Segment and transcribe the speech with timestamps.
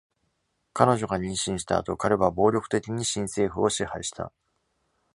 [0.73, 4.33] 彼女が妊娠した後、彼は暴力的に秦政府を支配した。